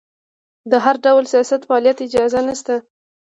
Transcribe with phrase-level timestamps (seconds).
[0.71, 2.75] د هر ډول سیاسي فعالیت اجازه نشته.